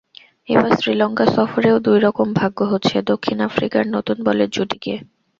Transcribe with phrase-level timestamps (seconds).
[0.49, 4.93] এবার শ্রীলঙ্কা সফরেও দুই রকম ভাগ্য হচ্ছে দক্ষিণ আফ্রিকার নতুন বলের জুটিকে।